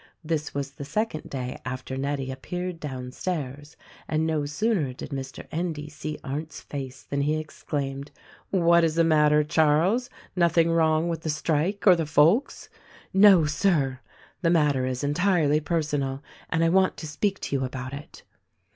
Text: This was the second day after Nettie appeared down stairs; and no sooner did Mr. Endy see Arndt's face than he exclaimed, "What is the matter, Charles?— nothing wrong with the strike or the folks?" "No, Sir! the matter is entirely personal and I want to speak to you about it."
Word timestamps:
This 0.23 0.55
was 0.55 0.71
the 0.71 0.83
second 0.83 1.29
day 1.29 1.61
after 1.63 1.95
Nettie 1.95 2.31
appeared 2.31 2.79
down 2.79 3.11
stairs; 3.11 3.77
and 4.07 4.25
no 4.25 4.47
sooner 4.47 4.93
did 4.93 5.11
Mr. 5.11 5.45
Endy 5.51 5.89
see 5.89 6.17
Arndt's 6.23 6.59
face 6.59 7.03
than 7.03 7.21
he 7.21 7.35
exclaimed, 7.37 8.09
"What 8.49 8.83
is 8.83 8.95
the 8.95 9.03
matter, 9.03 9.43
Charles?— 9.43 10.09
nothing 10.35 10.71
wrong 10.71 11.07
with 11.07 11.21
the 11.21 11.29
strike 11.29 11.85
or 11.85 11.95
the 11.95 12.07
folks?" 12.07 12.67
"No, 13.13 13.45
Sir! 13.45 13.99
the 14.41 14.49
matter 14.49 14.87
is 14.87 15.03
entirely 15.03 15.59
personal 15.59 16.23
and 16.49 16.63
I 16.63 16.69
want 16.69 16.97
to 16.97 17.05
speak 17.07 17.39
to 17.41 17.55
you 17.55 17.63
about 17.63 17.93
it." 17.93 18.23